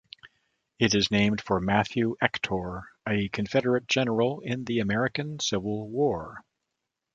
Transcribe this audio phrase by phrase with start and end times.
[0.79, 6.43] It is named for Mathew Ector, a Confederate general in the American Civil War.